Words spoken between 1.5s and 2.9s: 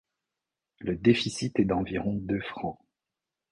est d'environ deux francs.